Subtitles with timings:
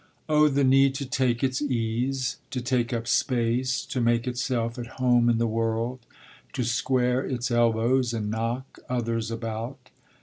[0.27, 4.97] "Oh the need to take its ease, to take up space, to make itself at
[4.99, 5.99] home in the world,
[6.53, 9.91] to square its elbows and knock, others about.